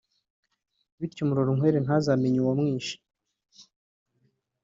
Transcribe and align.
bityo 0.99 1.23
Murorunkwere 1.27 1.77
ntazamenye 1.81 2.39
uwamwishe 2.41 2.95